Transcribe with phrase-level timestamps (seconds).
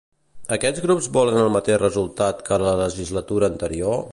[0.55, 4.03] Aquests grups volen el mateix resultat que a la legislatura anterior?